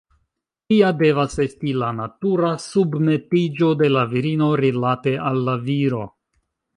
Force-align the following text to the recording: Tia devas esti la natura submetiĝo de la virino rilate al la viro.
Tia 0.71 0.87
devas 1.01 1.35
esti 1.43 1.73
la 1.81 1.89
natura 1.97 2.49
submetiĝo 2.63 3.69
de 3.83 3.91
la 3.97 4.07
virino 4.15 4.49
rilate 4.63 5.13
al 5.31 5.39
la 5.51 5.55
viro. 5.69 6.01